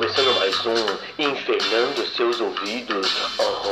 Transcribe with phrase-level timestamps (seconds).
[0.00, 0.72] começando mais um
[1.30, 3.06] Infernando Seus Ouvidos.
[3.38, 3.70] Oh.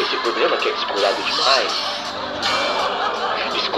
[0.00, 1.99] Esse programa que é descolado demais.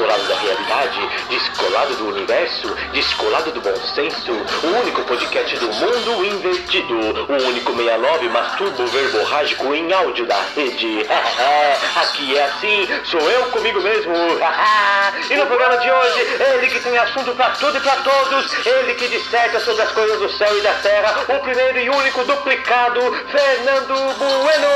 [0.02, 4.32] Descolado da realidade, descolado do universo, descolado do bom senso.
[4.32, 6.92] O único podcast do mundo invertido.
[6.92, 11.06] O único 69 masturbo verborrágico em áudio da rede.
[12.02, 14.12] Aqui é assim, sou eu comigo mesmo.
[15.30, 16.20] e no programa de hoje,
[16.52, 18.66] ele que tem assunto pra tudo e pra todos.
[18.66, 21.26] Ele que disserta sobre as coisas do céu e da terra.
[21.28, 24.68] O primeiro e único duplicado, Fernando Bueno.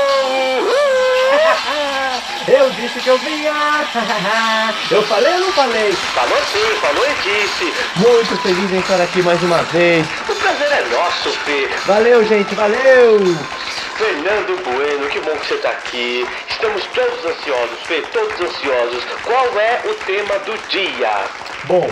[2.47, 3.53] Eu disse que eu vinha!
[4.89, 5.91] Eu falei ou não falei?
[5.91, 7.73] Falou sim, falou e disse.
[7.97, 10.05] Muito feliz em estar aqui mais uma vez.
[10.27, 11.69] O prazer é nosso, Fê.
[11.85, 13.19] Valeu, gente, valeu!
[13.97, 16.27] Fernando Bueno, que bom que você está aqui.
[16.49, 19.03] Estamos todos ansiosos, Fê, todos ansiosos.
[19.23, 21.25] Qual é o tema do dia?
[21.63, 21.89] Bom,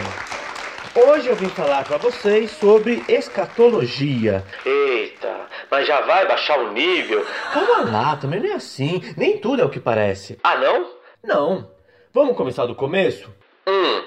[0.96, 4.44] hoje eu vim falar para vocês sobre escatologia.
[4.66, 7.26] Eita, mas já vai baixar o nível?
[7.54, 9.02] Calma lá, também não é assim.
[9.18, 10.38] Nem tudo é o que parece.
[10.44, 10.90] Ah, não?
[11.24, 11.72] Não.
[12.14, 13.30] Vamos começar do começo?
[13.68, 14.04] Hum,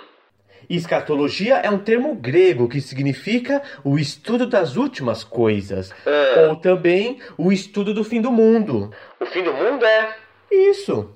[0.68, 6.46] Escatologia é um termo grego que significa o estudo das últimas coisas, É.
[6.46, 8.92] ou também o estudo do fim do mundo.
[9.18, 10.14] o fim do mundo é.
[10.50, 11.10] Isso.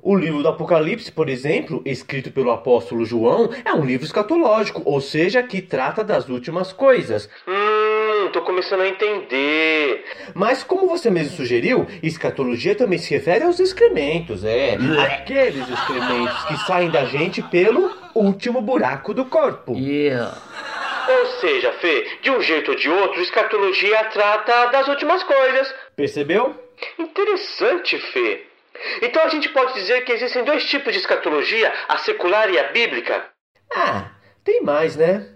[0.00, 5.00] O livro do Apocalipse, por exemplo, escrito pelo apóstolo João, é um livro escatológico, ou
[5.00, 7.28] seja, que trata das últimas coisas.
[7.46, 10.04] Hum, tô começando a entender.
[10.34, 14.76] Mas, como você mesmo sugeriu, escatologia também se refere aos excrementos, é.
[15.04, 19.72] Aqueles excrementos que saem da gente pelo último buraco do corpo.
[19.72, 25.74] Ou seja, Fê, de um jeito ou de outro, escatologia trata das últimas coisas.
[25.96, 26.54] Percebeu?
[26.98, 28.47] Interessante, Fê.
[29.02, 32.64] Então a gente pode dizer que existem dois tipos de escatologia, a secular e a
[32.72, 33.26] bíblica?
[33.74, 34.10] Ah,
[34.44, 35.26] tem mais, né?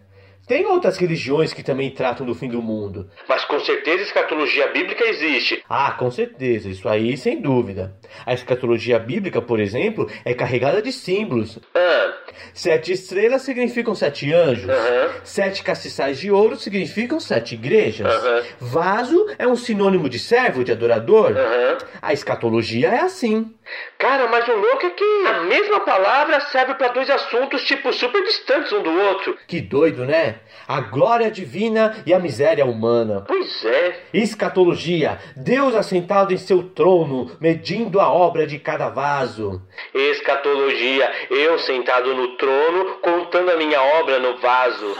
[0.47, 3.09] Tem outras religiões que também tratam do fim do mundo.
[3.29, 5.63] Mas com certeza escatologia bíblica existe.
[5.69, 7.97] Ah, com certeza, isso aí sem dúvida.
[8.27, 11.61] A escatologia bíblica, por exemplo, é carregada de símbolos.
[11.75, 12.15] Ah,
[12.55, 14.69] Sete estrelas significam sete anjos.
[14.69, 15.11] Aham.
[15.25, 18.07] Sete castiçais de ouro significam sete igrejas.
[18.07, 18.43] Aham.
[18.61, 21.37] Vaso é um sinônimo de servo, de adorador.
[21.37, 21.79] aham.
[22.01, 23.53] A escatologia é assim.
[23.97, 28.23] Cara, mas o louco é que a mesma palavra serve para dois assuntos, tipo, super
[28.25, 29.37] distantes um do outro.
[29.47, 30.41] Que doido, né?
[30.67, 33.25] A glória divina e a miséria humana.
[33.27, 34.01] Pois é.
[34.13, 39.63] Escatologia, Deus assentado em seu trono, medindo a obra de cada vaso.
[39.95, 44.97] Escatologia, eu sentado no trono, contando a minha obra no vaso.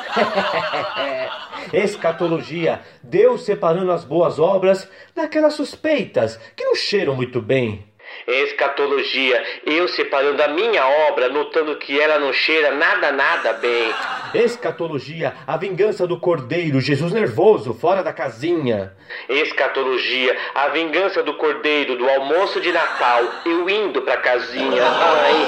[1.73, 7.93] Escatologia, Deus separando as boas obras daquelas suspeitas que não cheiram muito bem.
[8.27, 13.93] Escatologia, eu separando a minha obra, notando que ela não cheira nada, nada bem.
[14.35, 18.93] Escatologia, a vingança do cordeiro, Jesus nervoso, fora da casinha.
[19.29, 24.85] Escatologia, a vingança do cordeiro do almoço de Natal, eu indo pra casinha.
[24.85, 25.39] Ai,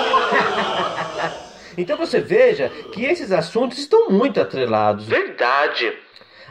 [1.77, 5.07] Então você veja que esses assuntos estão muito atrelados.
[5.07, 5.93] verdade.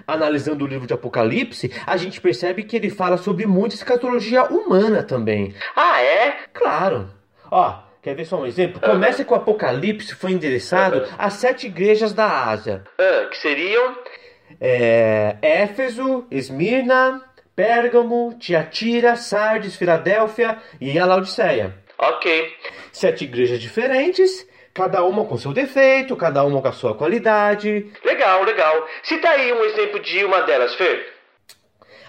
[0.05, 5.01] Analisando o livro de Apocalipse, a gente percebe que ele fala sobre muita escatologia humana
[5.03, 5.53] também.
[5.75, 6.35] Ah, é?
[6.53, 7.09] Claro.
[7.49, 8.81] Ó, quer ver só um exemplo?
[8.81, 12.83] Começa com o Apocalipse foi endereçado às sete igrejas da Ásia.
[12.99, 13.95] Ah, que seriam?
[14.59, 17.21] É, Éfeso, Esmirna,
[17.55, 21.75] Pérgamo, Tiatira, Sardes, Filadélfia e a Laodiceia.
[21.97, 22.51] Ok.
[22.91, 27.91] Sete igrejas diferentes, cada uma com seu defeito, cada uma com a sua qualidade.
[28.03, 28.87] Legal, legal.
[29.03, 31.05] Cita aí um exemplo de uma delas, Fê.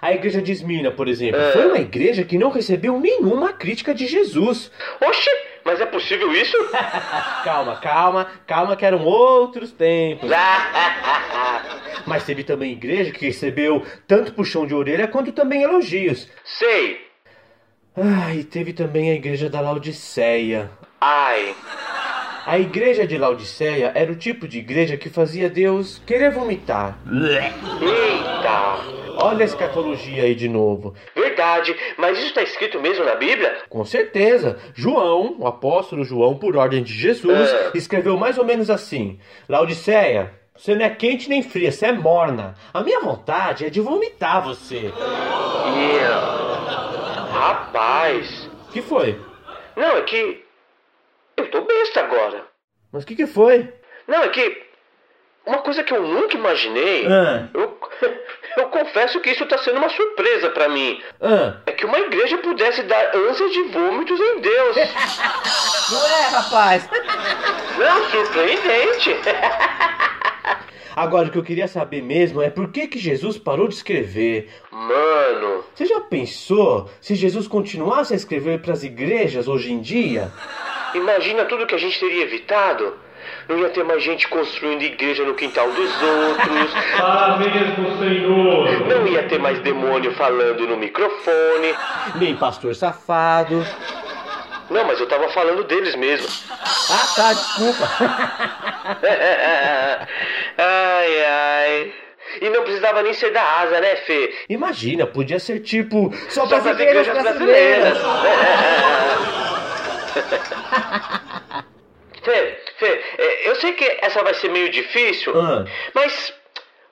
[0.00, 1.52] A igreja de Esmirna, por exemplo, É.
[1.52, 4.70] foi uma igreja que não recebeu nenhuma crítica de Jesus.
[5.00, 5.30] Oxi,
[5.64, 6.56] mas é possível isso?
[7.42, 10.28] Calma, calma, calma que eram outros tempos.
[12.06, 16.28] Mas teve também igreja que recebeu tanto puxão de orelha quanto também elogios.
[16.44, 17.00] Sei.
[17.96, 20.70] Ah, e teve também a igreja da Laodiceia.
[21.00, 21.54] Ai.
[22.46, 26.98] A igreja de Laodiceia era o tipo de igreja que fazia Deus querer vomitar.
[27.10, 28.94] Eita.
[29.16, 30.94] Olha a escatologia aí de novo.
[31.14, 33.58] Verdade, mas isso está escrito mesmo na Bíblia?
[33.70, 37.70] Com certeza, João, o apóstolo João, por ordem de Jesus, É.
[37.74, 39.18] escreveu mais ou menos assim:
[39.48, 42.54] Laodiceia, você não é quente nem fria, você é morna.
[42.74, 44.92] A minha vontade é de vomitar você.
[45.76, 46.44] Yeah.
[47.32, 48.50] Rapaz.
[48.72, 49.18] que foi?
[49.76, 50.43] Não, é que.
[51.36, 52.44] Eu tô besta agora.
[52.92, 53.72] Mas o que, que foi?
[54.06, 54.62] Não, é que.
[55.46, 57.06] Uma coisa que eu nunca imaginei.
[57.06, 57.48] Ah.
[57.52, 57.78] Eu,
[58.56, 61.02] eu confesso que isso tá sendo uma surpresa pra mim.
[61.20, 64.76] Ah, É que uma igreja pudesse dar ânsias de vômitos em Deus.
[65.92, 66.88] não é, rapaz.
[67.78, 69.10] Não, surpreendente.
[70.96, 74.48] Agora, o que eu queria saber mesmo é por que, que Jesus parou de escrever.
[74.70, 80.30] Mano, Você já pensou se Jesus continuasse a escrever para as igrejas hoje em dia?
[80.94, 82.96] Imagina tudo que a gente teria evitado.
[83.48, 86.70] Não ia ter mais gente construindo igreja no quintal dos outros.
[86.98, 88.86] Ah, mesmo, Senhor.
[88.86, 91.74] Não ia ter mais demônio falando no microfone.
[92.16, 93.66] Nem pastor safado.
[94.70, 96.26] Não, mas eu tava falando deles mesmo.
[96.90, 97.88] Ah, tá, desculpa.
[100.58, 101.92] ai, ai.
[102.40, 104.34] E não precisava nem ser da asa, né, Fê?
[104.48, 107.98] Imagina, podia ser tipo só Só para as igrejas igrejas brasileiras.
[112.22, 115.64] Fê, Fê, é, eu sei que essa vai ser meio difícil, Ah.
[115.94, 116.32] mas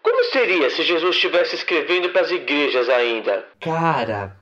[0.03, 3.45] como seria se Jesus estivesse escrevendo para as igrejas ainda?
[3.61, 4.37] Cara,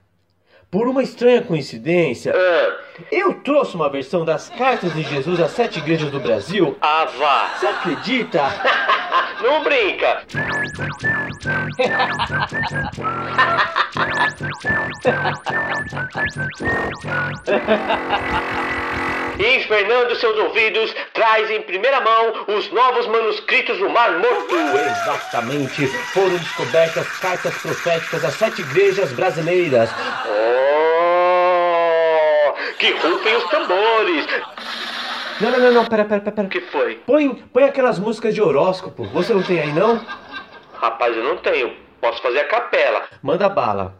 [0.70, 5.78] por uma estranha coincidência, Ah, eu trouxe uma versão das cartas de Jesus às sete
[5.78, 6.76] igrejas do Brasil.
[6.80, 7.48] ah, vá.
[7.58, 8.40] Você acredita?
[9.42, 10.22] Não brinca.
[19.38, 24.54] Infernando seus ouvidos, traz em primeira mão os novos manuscritos do Mar Morto.
[24.54, 29.88] Exatamente, foram descobertas cartas proféticas às sete igrejas brasileiras.
[30.26, 30.70] Oh,
[32.78, 34.26] que rufem os tambores.
[35.40, 36.36] Não, não, não, não, pera, pera, pera.
[36.36, 36.48] pera.
[36.48, 36.96] O que foi?
[37.06, 39.04] Põe, põe aquelas músicas de horóscopo.
[39.04, 39.98] Você não tem aí, não?
[40.74, 41.74] Rapaz, eu não tenho.
[42.00, 43.04] Posso fazer a capela.
[43.22, 43.94] Manda bala.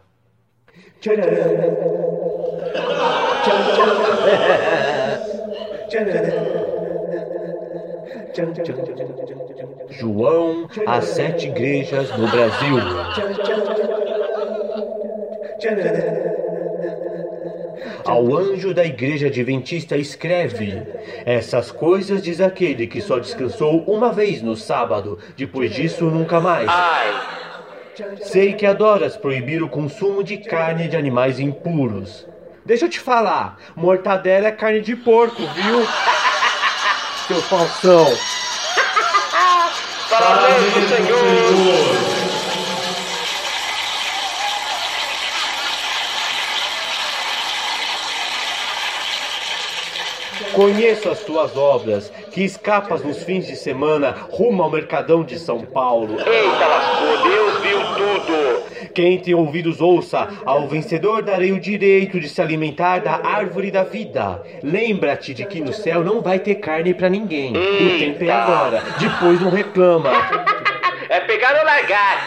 [9.89, 12.77] João, as sete igrejas no Brasil.
[18.05, 20.81] Ao anjo da igreja adventista escreve:
[21.25, 26.67] Essas coisas diz aquele que só descansou uma vez no sábado, depois disso nunca mais.
[26.69, 27.13] Ai,
[28.21, 32.25] Sei que adoras proibir o consumo de carne de animais impuros.
[32.65, 35.85] Deixa eu te falar, mortadela é carne de porco, viu?
[37.27, 38.05] Seu falsão.
[40.09, 42.21] parabéns pro Senhor.
[50.61, 55.61] Conheço as tuas obras, que escapas nos fins de semana rumo ao Mercadão de São
[55.61, 56.19] Paulo.
[56.19, 58.91] Eita lascou, Deus viu tudo.
[58.93, 63.83] Quem tem ouvidos ouça, ao vencedor darei o direito de se alimentar da árvore da
[63.83, 64.43] vida.
[64.61, 67.57] Lembra-te de que no céu não vai ter carne pra ninguém.
[67.57, 68.35] O tempo é Eita.
[68.35, 70.11] agora, depois não reclama.
[71.09, 72.23] É pegar ou largar.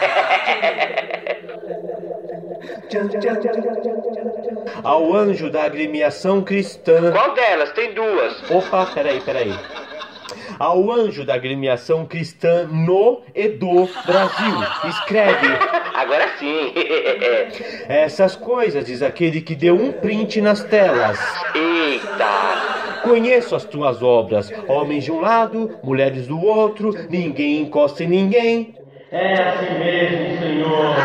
[4.83, 7.11] Ao anjo da agremiação cristã.
[7.11, 7.71] Qual delas?
[7.71, 8.49] Tem duas.
[8.49, 9.53] Opa, peraí, peraí.
[10.57, 14.55] Ao anjo da agremiação cristã no e do Brasil.
[14.85, 15.47] Escreve.
[15.93, 16.73] Agora sim.
[17.89, 21.19] Essas coisas, diz aquele que deu um print nas telas.
[21.53, 23.01] Eita.
[23.03, 28.75] Conheço as tuas obras, homens de um lado, mulheres do outro, ninguém encosta em ninguém.
[29.11, 30.95] É assim mesmo, Senhor.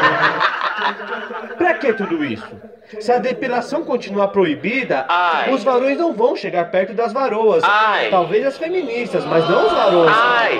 [1.59, 2.70] Pra que tudo isso?
[2.99, 5.53] Se a depilação continuar proibida, Ai.
[5.53, 7.63] os varões não vão chegar perto das varoas.
[7.63, 8.11] Ai.
[8.11, 10.13] Talvez as feministas, mas não os varões.
[10.13, 10.59] Ai.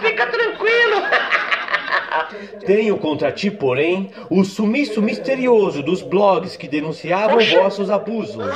[0.00, 1.02] Fica tranquilo.
[2.64, 7.54] Tenho contra ti, porém, o sumiço misterioso dos blogs que denunciavam Oxe.
[7.56, 8.54] vossos abusos.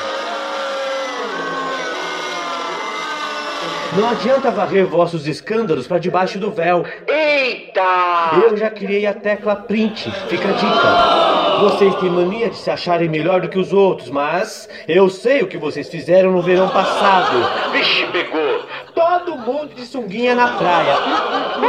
[3.95, 6.83] Não adianta varrer vossos escândalos para debaixo do véu.
[7.07, 8.41] Eita.
[8.43, 11.42] Eu já criei a tecla print, fica a dica.
[11.63, 15.47] Vocês têm mania de se acharem melhor do que os outros, mas eu sei o
[15.47, 17.71] que vocês fizeram no verão passado.
[17.71, 18.65] Vixe, pegou.
[18.93, 20.97] Todo mundo de sunguinha na praia.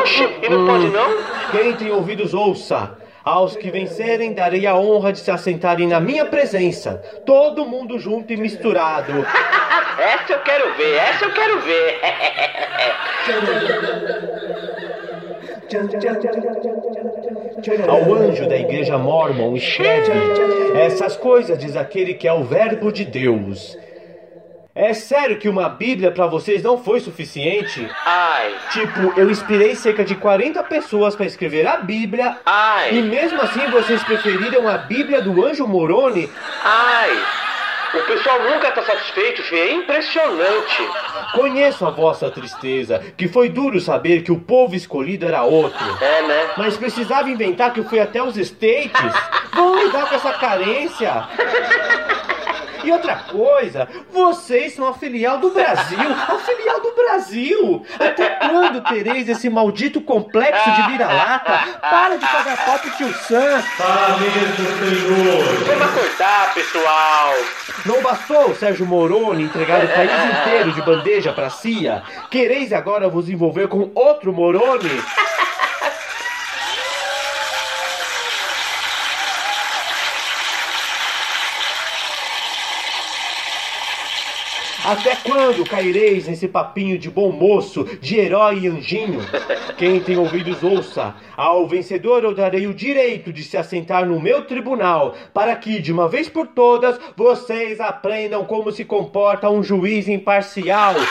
[0.01, 1.15] Oxi, e não pode não?
[1.51, 2.97] Quem tem ouvidos, ouça.
[3.23, 6.99] Aos que vencerem, darei a honra de se assentarem na minha presença.
[7.23, 9.13] Todo mundo junto e misturado.
[9.99, 11.99] Essa eu quero ver, essa eu quero ver.
[17.87, 20.11] Ao anjo da igreja mormon escreve:
[20.75, 23.77] Essas coisas diz aquele que é o Verbo de Deus.
[24.75, 27.87] É sério que uma Bíblia para vocês não foi suficiente?
[28.05, 32.31] Ai, Tipo, eu inspirei cerca de 40 pessoas para escrever a Bíblia.
[32.31, 36.27] E ai, mesmo assim vocês preferiram a Bíblia do anjo Moroni?
[36.63, 37.11] ai.
[37.93, 39.55] O pessoal nunca tá satisfeito, Fê.
[39.55, 40.89] É impressionante.
[41.33, 45.83] Conheço a vossa tristeza, que foi duro saber que o povo escolhido era outro.
[46.01, 46.49] É, né?
[46.57, 49.13] Mas precisava inventar que eu fui até os States?
[49.53, 51.27] Vão lidar com essa carência?
[52.83, 57.85] E outra coisa, vocês são a filial do Brasil, a filial do Brasil.
[57.99, 61.79] Até quando tereis esse maldito complexo de vira-lata?
[61.79, 63.63] Para de pagar pau pro tio Sam.
[64.19, 65.65] Mesmo, Senhor.
[65.65, 67.33] Vamos acordar, pessoal.
[67.85, 72.03] Não bastou o Sérgio Moroni entregar o país inteiro de bandeja pra CIA?
[72.29, 75.01] Quereis agora vos envolver com outro Moroni?
[84.85, 89.21] Até quando caireis nesse papinho de bom moço, de herói e anjinho?
[89.77, 91.15] Quem tem ouvidos ouça.
[91.37, 95.93] Ao vencedor eu darei o direito de se assentar no meu tribunal, para que, de
[95.93, 100.95] uma vez por todas, vocês aprendam como se comporta um juiz imparcial.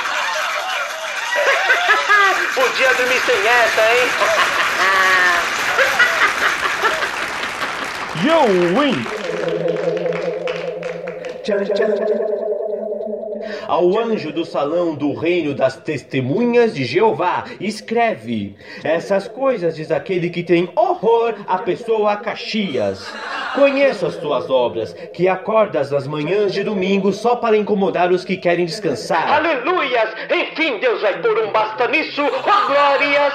[2.55, 4.09] Podia dormir sem essa, hein?
[8.23, 8.45] You
[8.79, 9.03] win!
[13.73, 20.29] Ao anjo do salão do reino das testemunhas de Jeová, escreve: Essas coisas diz aquele
[20.29, 23.11] que tem horror à pessoa Caxias.
[23.55, 28.37] Conheço as tuas obras, que acordas nas manhãs de domingo só para incomodar os que
[28.37, 29.27] querem descansar.
[29.33, 30.11] Aleluias!
[30.31, 32.23] Enfim, Deus vai pôr um basta nisso.
[32.23, 33.35] Oh, glórias!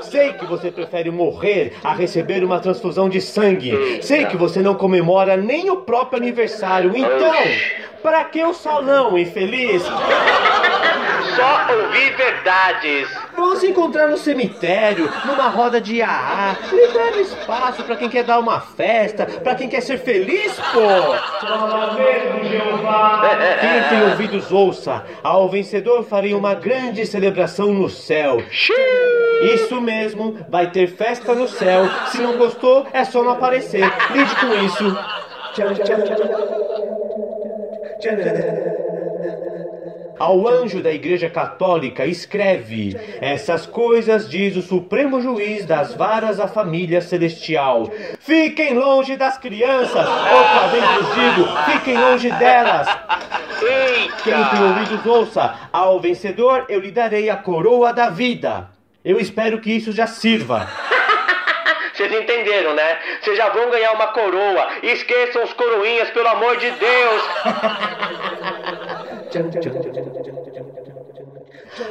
[0.00, 4.02] Sei que você prefere morrer a receber uma transfusão de sangue.
[4.02, 6.92] Sei que você não comemora nem o próprio aniversário.
[6.96, 7.34] Então,
[8.02, 9.41] para que o salão, infeliz?
[11.36, 13.08] Só ouvir verdades.
[13.34, 16.56] Vão se encontrar no cemitério, numa roda de AA.
[16.70, 20.80] Libera espaço para quem quer dar uma festa, para quem quer ser feliz, pô.
[21.46, 23.22] Fala mesmo, Jeová.
[23.60, 25.04] Quem tem ouvidos ouça.
[25.22, 28.42] Ao vencedor farei uma grande celebração no céu.
[29.54, 31.88] Isso mesmo, vai ter festa no céu.
[32.08, 33.90] Se não gostou, é só não aparecer.
[34.12, 34.96] Lide com isso.
[40.18, 46.46] Ao anjo da Igreja Católica escreve: Essas coisas diz o Supremo Juiz das varas da
[46.46, 47.90] família celestial.
[48.20, 50.06] Fiquem longe das crianças.
[50.08, 52.86] Outra vez vos digo: fiquem longe delas.
[54.22, 55.54] Quem tem ouvidos ouça.
[55.72, 58.68] Ao vencedor eu lhe darei a coroa da vida.
[59.04, 60.68] Eu espero que isso já sirva.
[61.92, 62.98] Vocês entenderam, né?
[63.20, 64.68] Vocês já vão ganhar uma coroa.
[64.82, 67.22] Esqueçam os coroinhas, pelo amor de Deus.
[69.32, 70.41] 真真真真真真。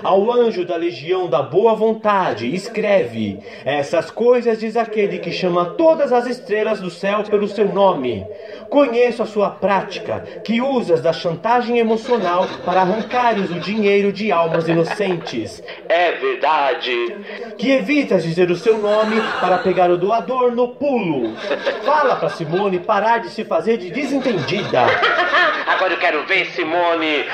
[0.03, 6.13] Ao anjo da legião da boa vontade, escreve: Essas coisas diz aquele que chama todas
[6.13, 8.25] as estrelas do céu pelo seu nome.
[8.69, 14.67] Conheço a sua prática, que usas da chantagem emocional para arrancares o dinheiro de almas
[14.67, 15.61] inocentes.
[15.89, 17.17] É verdade.
[17.57, 21.35] Que evitas dizer o seu nome para pegar o doador no pulo.
[21.83, 24.81] Fala pra Simone parar de se fazer de desentendida.
[25.67, 27.25] Agora eu quero ver, Simone.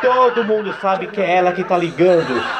[0.00, 1.89] Todo mundo sabe que é ela que tá ligando,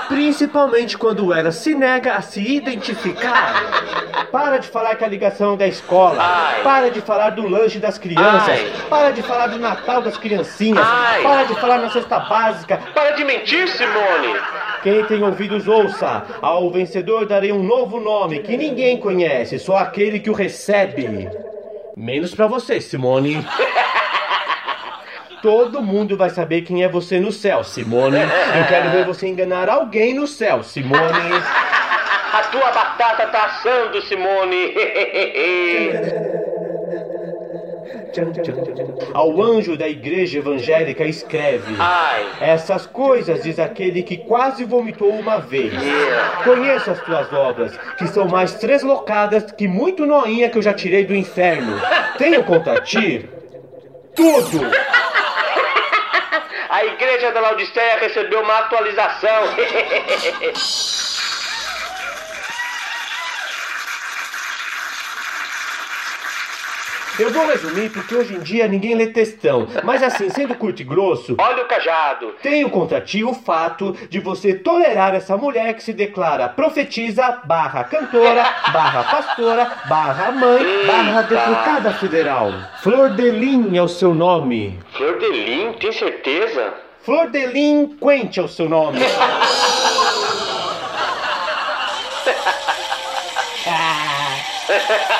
[0.08, 4.28] principalmente quando ela se nega a se identificar.
[4.30, 6.18] Para de falar que a ligação é da escola.
[6.20, 6.62] Ai.
[6.62, 8.48] Para de falar do lanche das crianças.
[8.48, 8.72] Ai.
[8.88, 10.86] Para de falar do Natal das criancinhas.
[10.86, 11.22] Ai.
[11.22, 12.78] Para de falar na cesta básica.
[12.94, 14.36] Para de mentir, Simone.
[14.82, 16.24] Quem tem ouvidos ouça.
[16.40, 21.28] Ao vencedor darei um novo nome que ninguém conhece, só aquele que o recebe.
[21.96, 23.44] Menos pra você, Simone.
[25.42, 28.18] Todo mundo vai saber quem é você no céu, Simone.
[28.18, 31.32] Eu quero ver você enganar alguém no céu, Simone.
[32.32, 34.74] A tua batata tá assando, Simone.
[39.14, 42.26] Ao anjo da igreja evangélica escreve: Ai.
[42.40, 45.72] Essas coisas diz aquele que quase vomitou uma vez.
[46.44, 51.04] Conheço as tuas obras, que são mais treslocadas que muito noinha que eu já tirei
[51.04, 51.80] do inferno.
[52.18, 53.28] Tenho contra ti
[54.14, 54.60] tudo.
[56.70, 59.42] A igreja da Laodiceia recebeu uma atualização.
[67.20, 69.68] Eu vou resumir porque hoje em dia ninguém lê textão.
[69.84, 72.34] Mas assim, sendo curto e grosso, Olha o cajado.
[72.42, 77.84] tenho contra ti o fato de você tolerar essa mulher que se declara profetisa, barra
[77.84, 82.52] cantora, barra pastora, barra mãe, barra deputada federal.
[82.82, 84.78] Flor de Lim é o seu nome.
[84.96, 86.72] Flor de Lim, tem certeza?
[87.02, 88.98] Flor de Lim Quente é o seu nome.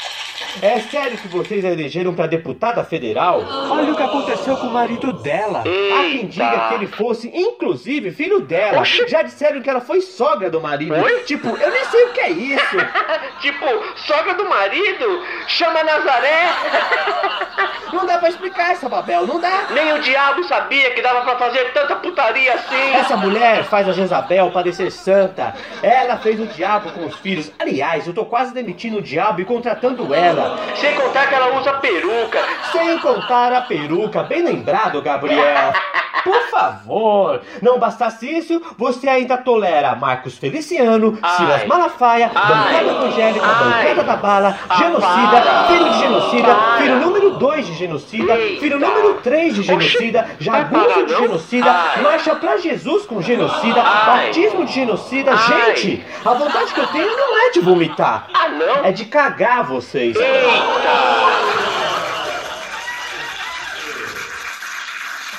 [0.61, 3.43] É sério que vocês a elegeram pra deputada federal?
[3.69, 5.59] Olha o que aconteceu com o marido dela.
[5.59, 8.83] Há quem diga que ele fosse, inclusive, filho dela.
[8.83, 10.93] Já disseram que ela foi sogra do marido.
[10.93, 11.19] Oi?
[11.21, 12.77] Tipo, eu nem sei o que é isso.
[13.41, 15.23] Tipo, sogra do marido?
[15.47, 16.49] Chama Nazaré?
[17.91, 19.67] Não dá pra explicar essa Babel, não dá.
[19.71, 22.93] Nem o diabo sabia que dava pra fazer tanta putaria assim.
[22.93, 25.53] Essa mulher faz a Jezabel parecer santa.
[25.83, 27.51] Ela fez o diabo com os filhos.
[27.59, 30.30] Aliás, eu tô quase demitindo o diabo e contratando ela.
[30.75, 32.39] Sem contar que ela usa peruca.
[32.71, 35.73] Sem contar a peruca, bem lembrado, Gabriel.
[36.23, 41.35] Por favor, não bastasse isso, você ainda tolera Marcos Feliciano, Ai.
[41.37, 42.47] Silas Malafaia, Ai.
[42.53, 43.83] bancada evangélica, Ai.
[43.87, 45.63] bancada da bala, genocida, para.
[45.67, 46.77] filho de genocida, Para.
[46.77, 48.61] filho número 2 de genocida, Eita.
[48.61, 52.01] filho número 3 de genocida, Vai jagunço de genocida, Ai.
[52.03, 54.27] marcha pra Jesus com genocida, Ai.
[54.27, 55.35] batismo de genocida.
[55.35, 58.85] Gente, a vontade que eu tenho não é de vomitar, Ah, não?
[58.85, 60.15] é de cagar vocês.
[60.15, 61.50] Eita!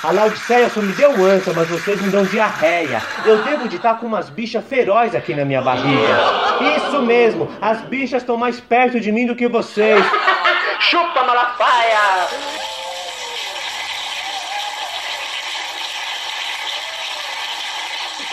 [0.03, 3.01] A Laodiceia só me deu ânsia, mas vocês me dão diarreia.
[3.25, 6.19] Eu devo de estar com umas bichas ferozes aqui na minha barriga.
[6.75, 10.03] Isso mesmo, as bichas estão mais perto de mim do que vocês.
[10.81, 12.62] Chupa, Malafaia!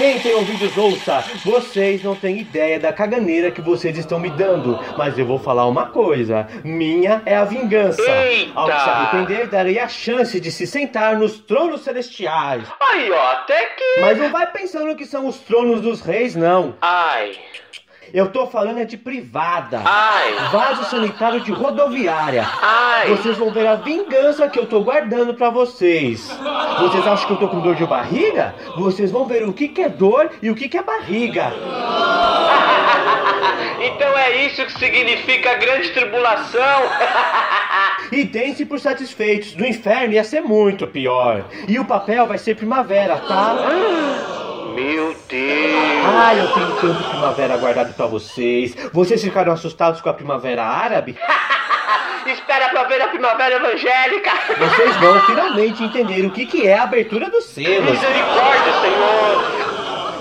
[0.01, 4.81] Quem tem ouvidos ouça, vocês não têm ideia da caganeira que vocês estão me dando.
[4.97, 8.01] Mas eu vou falar uma coisa: minha é a vingança.
[8.01, 8.59] Eita!
[8.59, 12.65] Ao se arrepender, darei a chance de se sentar nos tronos celestiais.
[12.81, 14.01] Aí, ó, até que.
[14.01, 16.75] Mas não vai pensando que são os tronos dos reis, não.
[16.81, 17.33] Ai,
[18.13, 19.81] Eu tô falando é de privada.
[19.85, 22.47] ai, Vaso sanitário de rodoviária.
[22.61, 23.09] ai.
[23.09, 26.29] Vocês vão ver a vingança que eu tô guardando pra vocês.
[26.81, 28.55] Vocês acham que eu tô com dor de barriga?
[28.77, 31.53] Vocês vão ver o que, que é dor e o que, que é barriga.
[33.83, 36.61] Então é isso que significa grande tribulação.
[38.13, 39.55] E deem-se por satisfeitos.
[39.55, 41.45] No inferno ia ser muito pior.
[41.69, 43.55] E o papel vai ser primavera, tá?
[44.75, 46.07] Meu Deus.
[46.07, 48.75] Ai, eu tenho tanto primavera guardado pra vocês.
[48.93, 51.17] Vocês ficaram assustados com a primavera árabe?
[52.27, 54.31] Espera pra ver a primavera evangélica.
[54.59, 57.91] Vocês vão finalmente entender o que, que é a abertura dos selos.
[57.91, 59.70] Misericórdia, Senhor.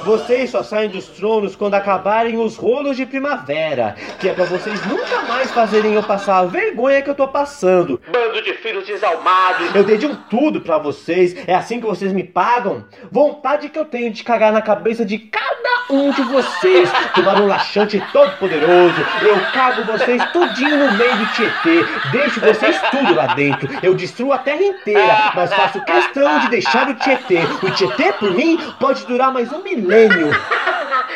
[0.10, 4.84] Vocês só saem dos tronos quando acabarem os rolos de primavera, que é pra vocês
[4.88, 8.02] nunca mais fazerem eu passar a vergonha que eu tô passando.
[8.12, 9.76] Bando de filhos desalmados.
[9.76, 12.86] Eu dei de um tudo pra vocês, é assim que vocês me pagam?
[13.12, 15.60] Vontade que eu tenho de cagar na cabeça de cada
[15.92, 18.96] um de vocês, tomar um laxante todo poderoso.
[19.22, 23.70] Eu cago vocês tudinho no meio do Tietê, deixo vocês tudo lá dentro.
[23.82, 27.40] Eu destruo a terra inteira, mas faço questão de deixar o Tietê.
[27.64, 29.99] O Tietê, por mim, pode durar mais um milênio.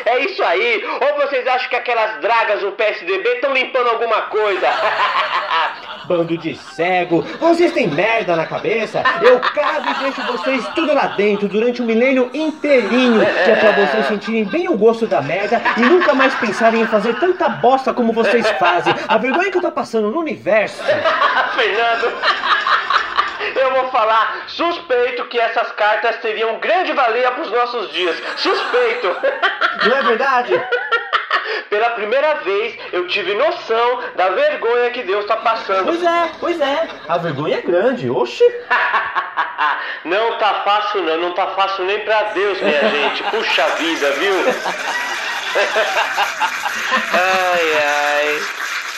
[0.05, 0.83] É isso aí.
[1.01, 4.67] Ou vocês acham que aquelas dragas do PSDB estão limpando alguma coisa?
[6.05, 9.01] Bando de cego, vocês têm merda na cabeça?
[9.21, 13.71] Eu cago e deixo vocês tudo lá dentro durante um milênio inteirinho, que é pra
[13.71, 17.93] vocês sentirem bem o gosto da merda e nunca mais pensarem em fazer tanta bosta
[17.93, 18.93] como vocês fazem.
[19.07, 20.83] A vergonha que eu tô passando no universo.
[21.55, 22.11] Fernando.
[23.63, 28.21] Eu vou falar, suspeito que essas cartas teriam grande valia para os nossos dias.
[28.37, 29.07] Suspeito.
[29.87, 30.53] Não é verdade?
[31.69, 35.85] Pela primeira vez eu tive noção da vergonha que Deus está passando.
[35.85, 36.87] Pois é, pois é.
[37.07, 38.43] A vergonha é grande, oxe.
[40.05, 43.23] Não tá fácil não, não tá fácil nem pra Deus, minha gente.
[43.23, 44.33] Puxa vida, viu?
[47.13, 48.39] Ai, ai.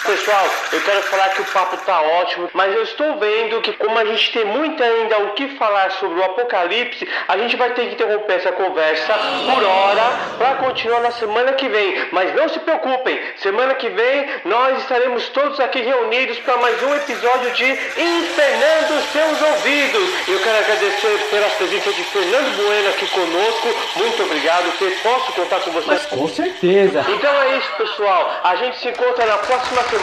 [0.06, 3.98] Pessoal, eu quero falar que o papo tá ótimo, mas eu estou vendo que como
[3.98, 7.88] a gente tem muito ainda o que falar sobre o apocalipse, a gente vai ter
[7.88, 9.13] que interromper essa conversa
[9.52, 10.04] por hora
[10.38, 12.08] para continuar na semana que vem.
[12.12, 16.94] Mas não se preocupem, semana que vem nós estaremos todos aqui reunidos para mais um
[16.94, 20.28] episódio de Infernando Seus Ouvidos.
[20.28, 23.76] Eu quero agradecer pela presença de Fernando Bueno aqui conosco.
[23.96, 24.91] Muito obrigado, Fê.
[25.02, 25.88] Posso contar com você?
[25.88, 27.04] Mas com certeza.
[27.10, 28.32] Então é isso, pessoal.
[28.44, 29.95] A gente se encontra na próxima semana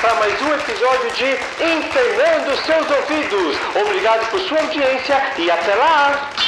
[0.00, 1.26] para mais um episódio de
[1.62, 3.56] Infernando Seus Ouvidos.
[3.74, 6.45] Obrigado por sua audiência e até lá!